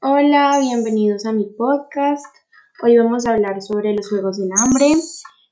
Hola, 0.00 0.60
bienvenidos 0.60 1.26
a 1.26 1.32
mi 1.32 1.46
podcast. 1.46 2.24
Hoy 2.84 2.96
vamos 2.96 3.26
a 3.26 3.32
hablar 3.32 3.60
sobre 3.60 3.94
los 3.94 4.08
Juegos 4.08 4.38
del 4.38 4.50
Hambre, 4.56 4.92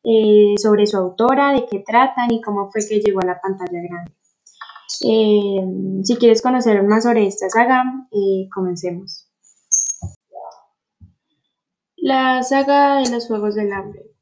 eh, 0.05 0.55
sobre 0.63 0.87
su 0.87 0.97
autora, 0.97 1.51
de 1.51 1.67
qué 1.69 1.83
tratan 1.85 2.31
y 2.31 2.41
cómo 2.41 2.71
fue 2.71 2.81
que 2.89 3.01
llegó 3.01 3.23
a 3.23 3.27
la 3.27 3.41
pantalla 3.41 3.81
grande. 3.83 4.13
Eh, 5.05 6.05
si 6.05 6.17
quieres 6.17 6.43
conocer 6.43 6.81
más 6.85 7.03
sobre 7.03 7.27
esta 7.27 7.51
saga, 7.51 7.83
eh, 8.13 8.49
comencemos. 8.55 9.29
La 11.97 12.45
saga 12.45 13.01
de 13.01 13.11
los 13.11 13.27
Juegos 13.27 13.57
del 13.57 13.73
Hambre. 13.73 14.16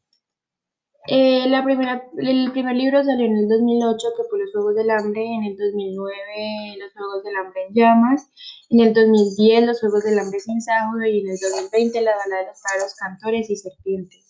Eh, 1.06 1.46
la 1.50 1.62
primera, 1.62 2.08
el 2.16 2.50
primer 2.52 2.76
libro 2.76 3.04
salió 3.04 3.26
en 3.26 3.36
el 3.36 3.46
2008, 3.46 4.08
que 4.16 4.24
fue 4.30 4.38
Los 4.38 4.52
Juegos 4.52 4.74
del 4.74 4.88
Hambre, 4.88 5.22
en 5.22 5.44
el 5.44 5.56
2009 5.56 6.78
Los 6.78 6.92
Juegos 6.94 7.22
del 7.22 7.36
Hambre 7.36 7.60
en 7.68 7.74
llamas, 7.74 8.30
en 8.70 8.80
el 8.80 8.94
2010 8.94 9.66
Los 9.66 9.80
Juegos 9.80 10.02
del 10.02 10.18
Hambre 10.18 10.40
sin 10.40 10.62
Sajo 10.62 10.96
y 11.04 11.20
en 11.20 11.28
el 11.28 11.36
2020 11.38 12.00
La 12.00 12.12
Dala 12.12 12.40
de 12.40 12.46
los 12.46 12.58
Pájaros, 12.62 12.94
Cantores 12.98 13.50
y 13.50 13.56
Serpientes. 13.56 14.24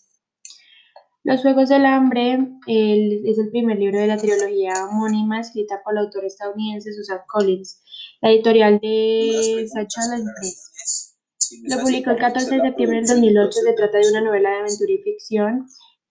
Los 1.23 1.41
Juegos 1.41 1.69
del 1.69 1.85
Hambre 1.85 2.39
es 2.67 3.37
el 3.39 3.49
primer 3.51 3.79
libro 3.79 3.99
de 3.99 4.07
la 4.07 4.17
trilogía 4.17 4.73
homónima 4.85 5.39
escrita 5.39 5.81
por 5.81 5.93
la 5.93 6.01
autora 6.01 6.27
estadounidense 6.27 6.91
Susan 6.91 7.21
Collins, 7.27 7.81
la 8.21 8.31
editorial 8.31 8.79
de 8.79 9.65
Sachalin 9.71 10.27
Press. 10.35 11.15
Lo 11.63 11.79
publicó 11.81 12.11
el 12.11 12.17
14 12.17 12.53
de 12.53 12.61
septiembre 12.61 12.97
del 12.97 13.07
2008, 13.07 13.51
se 13.51 13.73
trata 13.73 13.97
de 13.97 14.09
una 14.09 14.21
novela 14.21 14.49
de 14.49 14.55
aventura 14.57 14.91
y 14.91 14.97
ficción 14.97 15.65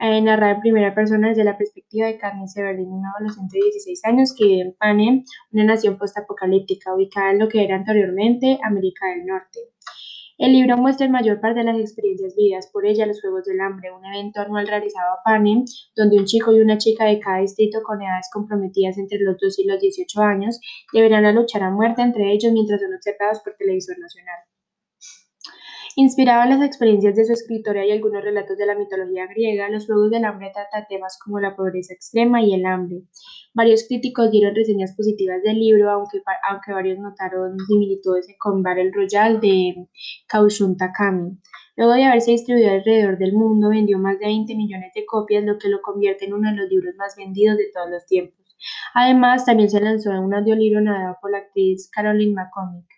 eh, 0.05 0.21
narrada 0.21 0.57
en 0.57 0.61
primera 0.61 0.95
persona 0.95 1.29
desde 1.29 1.45
la 1.45 1.57
perspectiva 1.57 2.07
de 2.07 2.19
Carmen 2.19 2.47
Severdin, 2.47 2.93
una 2.93 3.11
adolescente 3.17 3.57
de 3.57 3.65
16 3.65 4.05
años 4.05 4.35
que 4.37 4.45
vive 4.45 4.61
en 4.61 4.75
Panem, 4.75 5.25
una 5.53 5.65
nación 5.65 5.97
postapocalíptica 5.97 6.95
ubicada 6.95 7.31
en 7.31 7.39
lo 7.39 7.49
que 7.49 7.65
era 7.65 7.77
anteriormente 7.77 8.59
América 8.63 9.07
del 9.09 9.25
Norte. 9.25 9.61
El 10.37 10.53
libro 10.53 10.77
muestra 10.77 11.07
en 11.07 11.13
mayor 11.13 11.41
parte 11.41 11.61
de 11.61 11.65
las 11.65 11.79
experiencias 11.79 12.35
vividas 12.37 12.69
por 12.71 12.85
ella 12.85 13.07
los 13.07 13.21
Juegos 13.23 13.45
del 13.45 13.61
Hambre, 13.63 13.93
un 13.93 14.05
evento 14.05 14.41
anual 14.41 14.69
realizado 14.69 15.13
a 15.13 15.23
Panem, 15.25 15.65
donde 15.97 16.19
un 16.19 16.27
chico 16.27 16.53
y 16.53 16.61
una 16.61 16.77
chica 16.77 17.07
de 17.07 17.19
cada 17.19 17.39
distrito 17.39 17.83
con 17.83 18.03
edades 18.03 18.29
comprometidas 18.31 18.99
entre 18.99 19.21
los 19.21 19.39
2 19.41 19.59
y 19.61 19.65
los 19.65 19.81
18 19.81 20.21
años 20.21 20.61
deberán 20.93 21.35
luchar 21.35 21.63
a 21.63 21.71
muerte 21.71 22.03
entre 22.03 22.31
ellos 22.31 22.53
mientras 22.53 22.83
son 22.83 22.93
observados 22.93 23.41
por 23.43 23.55
televisor 23.55 23.99
nacional. 23.99 24.41
Inspirado 25.97 26.43
en 26.43 26.59
las 26.59 26.67
experiencias 26.67 27.15
de 27.15 27.25
su 27.25 27.33
escritora 27.33 27.87
y 27.87 27.93
algunos 27.93 28.25
relatos 28.25 28.59
de 28.59 28.67
la 28.67 28.75
mitología 28.75 29.29
griega, 29.29 29.69
Los 29.69 29.87
Juegos 29.87 30.11
del 30.11 30.25
Hambre 30.25 30.51
trata 30.53 30.89
temas 30.89 31.17
como 31.23 31.39
la 31.39 31.55
pobreza 31.55 31.95
extrema 31.95 32.43
y 32.43 32.53
el 32.53 32.67
hambre. 32.67 33.03
Varios 33.55 33.85
críticos 33.87 34.33
dieron 34.33 34.57
reseñas 34.57 34.93
positivas 34.97 35.41
del 35.45 35.61
libro, 35.61 35.89
aunque, 35.93 36.21
aunque 36.51 36.73
varios 36.73 36.99
notaron 36.99 37.57
similitudes 37.69 38.27
con 38.41 38.65
Battle 38.65 38.91
Royale 38.93 39.39
de 39.39 39.87
Kaushun 40.27 40.77
Takami. 40.77 41.39
Luego 41.77 41.93
de 41.93 42.05
haberse 42.05 42.33
distribuido 42.33 42.73
alrededor 42.73 43.17
del 43.17 43.33
mundo, 43.33 43.69
vendió 43.69 43.97
más 44.01 44.19
de 44.19 44.27
20 44.27 44.53
millones 44.57 44.91
de 44.97 45.07
copias, 45.07 45.45
lo 45.45 45.59
que 45.59 45.69
lo 45.69 45.81
convierte 45.81 46.25
en 46.25 46.35
uno 46.35 46.51
de 46.51 46.57
los 46.57 46.69
libros 46.71 46.97
más 46.97 47.15
vendidos 47.17 47.57
de 47.57 47.71
todos 47.73 47.89
los 47.89 48.05
tiempos. 48.07 48.45
Además, 48.95 49.45
también 49.45 49.71
se 49.71 49.81
lanzó 49.81 50.11
un 50.11 50.35
audiolibro 50.35 50.81
narrado 50.81 51.19
por 51.21 51.31
la 51.31 51.39
actriz 51.39 51.89
Caroline 51.93 52.35
McCormick. 52.35 52.94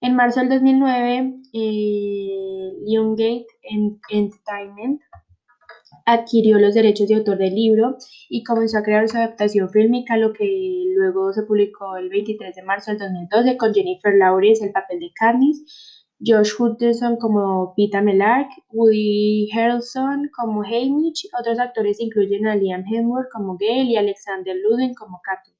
En 0.00 0.14
marzo 0.14 0.38
del 0.38 0.48
2009, 0.48 1.40
eh, 1.52 2.72
Lionsgate 2.86 3.46
Entertainment 4.10 5.00
adquirió 6.06 6.58
los 6.58 6.74
derechos 6.74 7.08
de 7.08 7.16
autor 7.16 7.36
del 7.36 7.54
libro 7.54 7.96
y 8.28 8.44
comenzó 8.44 8.78
a 8.78 8.82
crear 8.84 9.08
su 9.08 9.16
adaptación 9.16 9.68
fílmica, 9.70 10.16
lo 10.16 10.32
que 10.32 10.84
luego 10.94 11.32
se 11.32 11.42
publicó 11.42 11.96
el 11.96 12.10
23 12.10 12.54
de 12.54 12.62
marzo 12.62 12.92
del 12.92 13.00
2012 13.00 13.56
con 13.56 13.74
Jennifer 13.74 14.14
Lawrence 14.14 14.64
el 14.64 14.70
papel 14.70 15.00
de 15.00 15.10
Candice, 15.14 15.64
Josh 16.24 16.52
Hutcherson 16.58 17.16
como 17.16 17.74
Pita 17.74 18.00
Melark, 18.00 18.48
Woody 18.70 19.50
Harrelson 19.52 20.30
como 20.32 20.62
Hamish, 20.62 21.28
otros 21.38 21.58
actores 21.58 22.00
incluyen 22.00 22.46
a 22.46 22.54
Liam 22.54 22.84
Hemsworth 22.86 23.30
como 23.32 23.56
Gale 23.58 23.90
y 23.90 23.96
Alexander 23.96 24.54
Ludwig 24.56 24.94
como 24.96 25.20
Kato. 25.22 25.57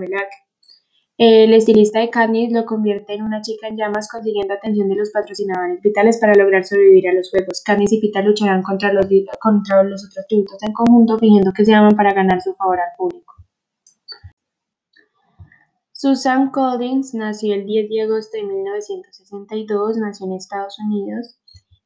el 1.16 1.54
estilista 1.54 2.00
de 2.00 2.10
Katniss 2.10 2.52
lo 2.52 2.64
convierte 2.64 3.14
en 3.14 3.22
una 3.22 3.40
chica 3.40 3.68
en 3.68 3.76
llamas 3.76 4.08
consiguiendo 4.10 4.54
atención 4.54 4.88
de 4.88 4.96
los 4.96 5.10
patrocinadores 5.10 5.80
vitales 5.80 6.18
para 6.18 6.34
lograr 6.34 6.64
sobrevivir 6.64 7.08
a 7.08 7.14
los 7.14 7.30
juegos. 7.30 7.62
Katniss 7.64 7.92
y 7.92 8.00
Pita 8.00 8.20
lucharán 8.20 8.62
contra 8.62 8.92
los, 8.92 9.06
contra 9.40 9.84
los 9.84 10.04
otros 10.04 10.26
tributos 10.26 10.60
en 10.62 10.72
conjunto 10.72 11.18
fingiendo 11.18 11.52
que 11.52 11.64
se 11.64 11.72
aman 11.72 11.94
para 11.96 12.12
ganar 12.12 12.40
su 12.40 12.54
favor 12.54 12.80
al 12.80 12.96
público. 12.96 13.34
Susan 15.92 16.50
Collins 16.50 17.14
nació 17.14 17.54
el 17.54 17.64
10 17.64 17.88
de 17.88 18.02
agosto 18.02 18.36
de 18.36 18.42
1962, 18.42 19.96
nació 19.98 20.26
en 20.26 20.32
Estados 20.32 20.76
Unidos 20.80 21.38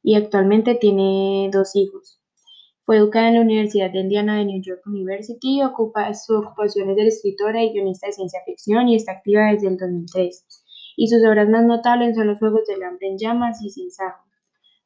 y 0.03 0.15
actualmente 0.15 0.75
tiene 0.75 1.51
dos 1.53 1.77
hijos. 1.77 2.18
Fue 2.89 2.97
educada 2.97 3.29
en 3.29 3.35
la 3.35 3.43
Universidad 3.43 3.91
de 3.91 4.01
Indiana 4.01 4.39
de 4.39 4.47
New 4.47 4.63
York 4.63 4.81
University, 4.87 5.61
ocupa, 5.63 6.15
su 6.15 6.35
ocupación 6.39 6.89
es 6.89 6.97
de 6.97 7.07
escritora 7.07 7.63
y 7.63 7.75
guionista 7.75 8.07
de 8.07 8.15
ciencia 8.15 8.41
ficción 8.47 8.89
y 8.89 8.97
está 8.97 9.13
activa 9.13 9.53
desde 9.53 9.69
el 9.69 9.77
2003. 9.77 10.47
Y 10.97 11.07
sus 11.09 11.23
obras 11.23 11.51
más 11.51 11.67
notables 11.67 12.17
son 12.17 12.29
Los 12.29 12.39
Juegos 12.39 12.63
del 12.67 12.83
Hambre 12.83 13.09
en 13.09 13.19
Llamas 13.19 13.63
y 13.63 13.69
Sin 13.69 13.91
Sajo. 13.91 14.25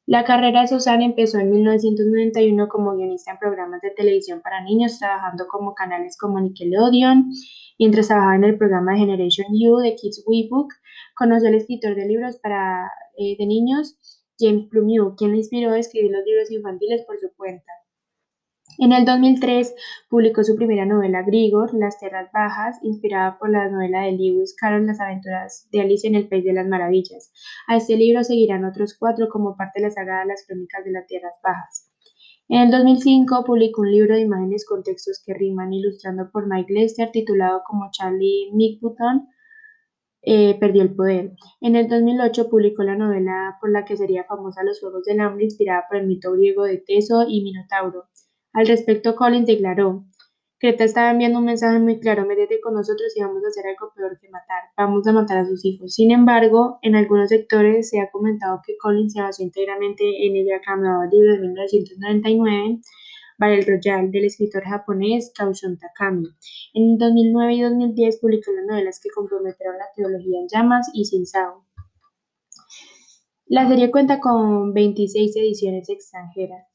La 0.04 0.24
carrera 0.24 0.62
de 0.62 0.66
Susana 0.66 1.04
empezó 1.04 1.38
en 1.38 1.52
1991 1.52 2.66
como 2.68 2.96
guionista 2.96 3.30
en 3.30 3.38
programas 3.38 3.80
de 3.82 3.90
televisión 3.90 4.40
para 4.42 4.64
niños, 4.64 4.98
trabajando 4.98 5.46
como 5.48 5.72
canales 5.72 6.18
como 6.18 6.40
Nickelodeon. 6.40 7.30
Mientras 7.78 8.08
trabajaba 8.08 8.34
en 8.34 8.42
el 8.42 8.58
programa 8.58 8.96
Generation 8.96 9.46
U 9.52 9.78
de 9.78 9.94
Kids 9.94 10.24
We 10.26 10.48
Book, 10.50 10.74
conoció 11.14 11.50
al 11.50 11.54
escritor 11.54 11.94
de 11.94 12.06
libros 12.06 12.40
para, 12.40 12.90
eh, 13.16 13.36
de 13.38 13.46
niños, 13.46 13.96
James 14.40 14.66
Plumue, 14.70 15.14
quien 15.16 15.30
le 15.30 15.36
inspiró 15.36 15.70
a 15.70 15.78
escribir 15.78 16.10
los 16.10 16.24
libros 16.26 16.50
infantiles 16.50 17.04
por 17.06 17.16
su 17.20 17.32
cuenta. 17.36 17.72
En 18.78 18.92
el 18.92 19.04
2003 19.04 19.74
publicó 20.08 20.42
su 20.44 20.56
primera 20.56 20.86
novela 20.86 21.22
Grigor, 21.22 21.74
Las 21.74 21.98
Tierras 21.98 22.30
Bajas, 22.32 22.78
inspirada 22.82 23.38
por 23.38 23.50
la 23.50 23.68
novela 23.68 24.02
de 24.02 24.12
Lewis 24.12 24.56
Carroll 24.58 24.86
Las 24.86 25.00
aventuras 25.00 25.68
de 25.70 25.80
Alice 25.82 26.06
en 26.06 26.14
el 26.14 26.28
País 26.28 26.44
de 26.44 26.54
las 26.54 26.66
Maravillas. 26.66 27.32
A 27.68 27.76
este 27.76 27.96
libro 27.96 28.24
seguirán 28.24 28.64
otros 28.64 28.96
cuatro 28.98 29.28
como 29.28 29.56
parte 29.56 29.80
de 29.80 29.88
la 29.88 29.90
saga 29.90 30.20
de 30.20 30.26
las 30.26 30.46
crónicas 30.46 30.84
de 30.84 30.92
las 30.92 31.06
Tierras 31.06 31.34
Bajas. 31.42 31.90
En 32.48 32.60
el 32.60 32.70
2005 32.70 33.44
publicó 33.44 33.82
un 33.82 33.92
libro 33.92 34.14
de 34.14 34.22
imágenes 34.22 34.66
con 34.66 34.82
textos 34.82 35.22
que 35.24 35.34
riman, 35.34 35.72
ilustrando 35.72 36.30
por 36.32 36.48
Mike 36.48 36.72
Lester, 36.72 37.10
titulado 37.10 37.62
como 37.66 37.90
Charlie 37.90 38.50
Mickbutton 38.52 39.28
eh, 40.22 40.56
perdió 40.60 40.82
el 40.82 40.94
poder. 40.94 41.32
En 41.60 41.74
el 41.76 41.88
2008 41.88 42.48
publicó 42.48 42.84
la 42.84 42.96
novela 42.96 43.58
por 43.60 43.70
la 43.70 43.84
que 43.84 43.96
sería 43.96 44.24
famosa 44.24 44.62
Los 44.62 44.80
Juegos 44.80 45.04
del 45.04 45.20
Hambre, 45.20 45.44
inspirada 45.44 45.84
por 45.88 45.98
el 45.98 46.06
mito 46.06 46.32
griego 46.32 46.64
de 46.64 46.78
Teso 46.78 47.26
y 47.28 47.42
Minotauro. 47.42 48.04
Al 48.52 48.66
respecto, 48.66 49.14
Collins 49.16 49.46
declaró, 49.46 50.04
Creta 50.62 50.84
estaba 50.84 51.10
enviando 51.10 51.40
un 51.40 51.46
mensaje 51.46 51.80
muy 51.80 51.98
claro, 51.98 52.24
métete 52.24 52.60
con 52.60 52.74
nosotros 52.74 53.12
y 53.16 53.20
vamos 53.20 53.42
a 53.44 53.48
hacer 53.48 53.66
algo 53.66 53.92
peor 53.96 54.16
que 54.20 54.28
matar, 54.28 54.62
vamos 54.76 55.04
a 55.08 55.12
matar 55.12 55.38
a 55.38 55.44
sus 55.44 55.64
hijos. 55.64 55.92
Sin 55.94 56.12
embargo, 56.12 56.78
en 56.82 56.94
algunos 56.94 57.30
sectores 57.30 57.90
se 57.90 58.00
ha 58.00 58.12
comentado 58.12 58.60
que 58.64 58.76
Collins 58.76 59.14
se 59.14 59.20
basó 59.20 59.42
íntegramente 59.42 60.04
en 60.24 60.36
el 60.36 60.52
aclamado 60.52 61.02
libro 61.10 61.32
de 61.32 61.40
1999, 61.40 62.80
Battle 63.38 63.64
Royale, 63.66 64.10
del 64.10 64.26
escritor 64.26 64.62
japonés 64.62 65.32
Kaushon 65.34 65.78
Takami. 65.78 66.28
En 66.74 66.96
2009 66.96 67.54
y 67.54 67.62
2010 67.62 68.20
publicó 68.20 68.52
las 68.52 68.66
novelas 68.66 69.00
que 69.02 69.10
comprometieron 69.10 69.78
la 69.78 69.86
teología 69.96 70.38
en 70.38 70.46
llamas 70.46 70.88
y 70.94 71.06
sin 71.06 71.26
sao. 71.26 71.66
La 73.46 73.66
serie 73.66 73.90
cuenta 73.90 74.20
con 74.20 74.72
26 74.72 75.36
ediciones 75.36 75.88
extranjeras. 75.88 76.71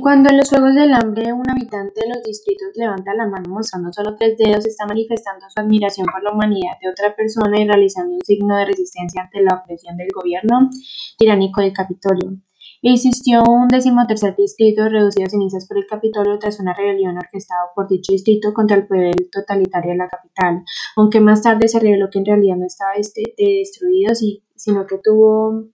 Cuando 0.00 0.30
en 0.30 0.38
los 0.38 0.48
Juegos 0.48 0.74
del 0.74 0.94
Hambre 0.94 1.32
un 1.32 1.50
habitante 1.50 2.00
de 2.00 2.14
los 2.14 2.22
distritos 2.22 2.68
levanta 2.76 3.14
la 3.14 3.26
mano 3.26 3.48
mostrando 3.48 3.92
solo 3.92 4.14
tres 4.16 4.38
dedos, 4.38 4.64
está 4.64 4.86
manifestando 4.86 5.46
su 5.48 5.60
admiración 5.60 6.06
por 6.06 6.22
la 6.22 6.32
humanidad 6.32 6.78
de 6.80 6.88
otra 6.88 7.16
persona 7.16 7.60
y 7.60 7.66
realizando 7.66 8.14
un 8.14 8.20
signo 8.24 8.56
de 8.56 8.66
resistencia 8.66 9.22
ante 9.22 9.42
la 9.42 9.56
opresión 9.56 9.96
del 9.96 10.08
gobierno 10.14 10.70
tiránico 11.18 11.60
del 11.60 11.72
Capitolio. 11.72 12.38
Existió 12.82 13.42
un 13.42 13.66
decimotercer 13.66 14.36
distrito 14.36 14.88
reducido 14.88 15.26
a 15.26 15.30
cenizas 15.30 15.66
por 15.66 15.78
el 15.78 15.86
Capitolio 15.86 16.38
tras 16.38 16.60
una 16.60 16.72
rebelión 16.72 17.16
orquestada 17.16 17.70
por 17.74 17.88
dicho 17.88 18.12
distrito 18.12 18.54
contra 18.54 18.76
el 18.76 18.86
poder 18.86 19.14
totalitario 19.32 19.90
de 19.92 19.96
la 19.96 20.08
capital, 20.08 20.62
aunque 20.96 21.20
más 21.20 21.42
tarde 21.42 21.66
se 21.66 21.80
reveló 21.80 22.08
que 22.10 22.20
en 22.20 22.26
realidad 22.26 22.56
no 22.56 22.66
estaba 22.66 22.92
destruido 22.94 24.12
sino 24.54 24.86
que 24.86 24.98
tuvo 25.02 25.64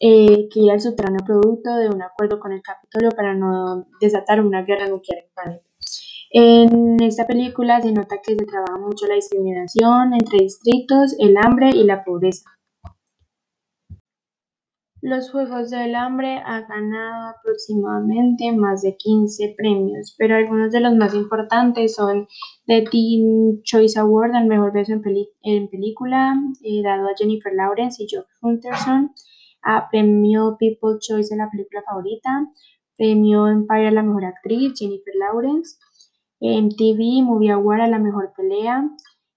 eh, 0.00 0.48
que 0.50 0.60
ir 0.60 0.70
al 0.70 0.80
subterráneo 0.80 1.24
producto 1.24 1.76
de 1.76 1.88
un 1.88 2.02
acuerdo 2.02 2.40
con 2.40 2.52
el 2.52 2.62
Capitolio 2.62 3.10
para 3.10 3.34
no 3.34 3.86
desatar 4.00 4.40
una 4.40 4.62
guerra 4.62 4.88
nuclear 4.88 5.24
en 5.24 5.30
planeta. 5.34 5.64
En 6.32 7.02
esta 7.02 7.26
película 7.26 7.80
se 7.80 7.92
nota 7.92 8.16
que 8.22 8.36
se 8.36 8.46
trabaja 8.46 8.78
mucho 8.78 9.06
la 9.06 9.16
discriminación 9.16 10.14
entre 10.14 10.38
distritos, 10.38 11.16
el 11.18 11.36
hambre 11.36 11.70
y 11.70 11.84
la 11.84 12.04
pobreza. 12.04 12.48
Los 15.02 15.30
Juegos 15.30 15.70
del 15.70 15.94
Hambre 15.94 16.42
ha 16.44 16.60
ganado 16.60 17.28
aproximadamente 17.30 18.52
más 18.52 18.82
de 18.82 18.96
15 18.98 19.54
premios, 19.56 20.14
pero 20.18 20.36
algunos 20.36 20.72
de 20.72 20.80
los 20.80 20.94
más 20.94 21.14
importantes 21.14 21.94
son 21.94 22.28
The 22.66 22.84
Teen 22.90 23.62
Choice 23.62 23.98
Award 23.98 24.34
al 24.34 24.46
mejor 24.46 24.74
beso 24.74 24.92
en, 24.92 25.68
película, 25.68 26.34
eh, 26.62 26.82
dado 26.82 27.08
a 27.08 27.16
Jennifer 27.16 27.52
Lawrence 27.54 28.02
y 28.02 28.08
Joe 28.10 28.26
Hunterson, 28.42 29.14
a 29.62 29.88
Premio 29.90 30.56
People 30.58 30.98
Choice 31.00 31.32
en 31.32 31.38
la 31.38 31.50
película 31.50 31.82
favorita, 31.86 32.46
Premio 32.96 33.48
Empire 33.48 33.88
a 33.88 33.90
la 33.90 34.02
mejor 34.02 34.24
actriz, 34.24 34.74
Jennifer 34.76 35.14
Lawrence, 35.16 35.76
MTV 36.40 37.22
Movie 37.22 37.50
Award 37.50 37.80
a 37.82 37.86
la 37.86 37.98
mejor 37.98 38.32
pelea, 38.36 38.88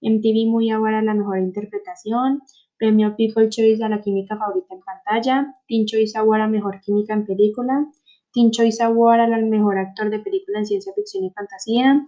MTV 0.01 0.49
Movie 0.49 0.71
Award 0.71 0.95
a 0.95 1.01
la 1.01 1.13
mejor 1.13 1.39
interpretación, 1.39 2.41
Premio 2.77 3.15
People 3.15 3.49
Choice 3.49 3.83
a 3.83 3.89
la 3.89 4.01
química 4.01 4.37
favorita 4.37 4.73
en 4.73 4.81
pantalla, 4.81 5.55
Teen 5.67 5.85
Choice 5.85 6.17
Award 6.17 6.41
a 6.41 6.47
mejor 6.47 6.81
química 6.81 7.13
en 7.13 7.25
película, 7.25 7.85
Teen 8.33 8.51
Choice 8.51 8.83
Award 8.83 9.21
al 9.21 9.45
mejor 9.45 9.77
actor 9.77 10.09
de 10.09 10.19
película 10.19 10.59
en 10.59 10.65
ciencia 10.65 10.93
ficción 10.93 11.23
y 11.23 11.31
fantasía, 11.31 12.05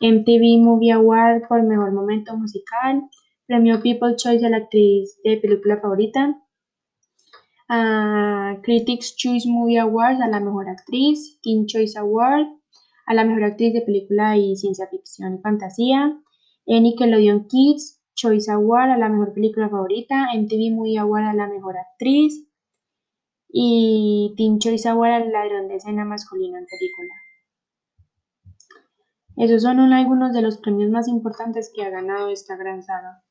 MTV 0.00 0.62
Movie 0.62 0.92
Award 0.92 1.48
por 1.48 1.62
mejor 1.62 1.92
momento 1.92 2.36
musical, 2.36 3.02
Premio 3.46 3.82
People 3.82 4.16
Choice 4.16 4.46
a 4.46 4.50
la 4.50 4.58
actriz 4.58 5.20
de 5.22 5.36
película 5.36 5.80
favorita, 5.80 6.40
Critics 8.62 9.16
Choice 9.16 9.48
Movie 9.48 9.78
Award 9.78 10.22
a 10.22 10.28
la 10.28 10.40
mejor 10.40 10.68
actriz, 10.68 11.38
Teen 11.42 11.66
Choice 11.66 11.98
Award 11.98 12.46
a 13.06 13.14
la 13.14 13.24
mejor 13.24 13.44
actriz 13.44 13.74
de 13.74 13.82
película 13.82 14.36
y 14.36 14.56
ciencia 14.56 14.86
ficción 14.86 15.34
y 15.34 15.38
fantasía, 15.38 16.18
Nickelodeon 16.66 17.46
Kids 17.48 18.02
Choice 18.14 18.50
Award 18.50 18.90
a 18.90 18.98
la 18.98 19.08
mejor 19.08 19.32
película 19.34 19.68
favorita, 19.68 20.28
MTV 20.34 20.72
Movie 20.72 20.98
Award 20.98 21.24
a 21.24 21.34
la 21.34 21.46
mejor 21.46 21.76
actriz 21.76 22.48
y 23.48 24.34
Teen 24.36 24.58
Choice 24.58 24.88
Award 24.88 25.12
al 25.12 25.32
ladrón 25.32 25.68
de 25.68 25.76
escena 25.76 26.04
masculino 26.04 26.58
en 26.58 26.66
película. 26.66 27.14
Esos 29.36 29.62
son 29.62 29.80
algunos 29.80 30.32
de 30.32 30.42
los 30.42 30.58
premios 30.58 30.90
más 30.90 31.08
importantes 31.08 31.72
que 31.74 31.82
ha 31.82 31.90
ganado 31.90 32.30
esta 32.30 32.56
gran 32.56 32.82
saga. 32.82 33.22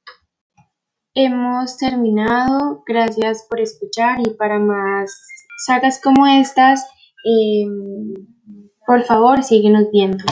Hemos 1.15 1.77
terminado, 1.77 2.83
gracias 2.87 3.45
por 3.47 3.59
escuchar 3.59 4.19
y 4.19 4.31
para 4.31 4.57
más 4.57 5.15
sagas 5.63 6.01
como 6.01 6.25
estas, 6.25 6.83
em, 7.23 8.13
por 8.87 9.03
favor 9.03 9.43
síguenos 9.43 9.91
viendo. 9.91 10.23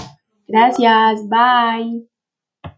Gracias, 0.48 1.22
bye. 1.30 2.11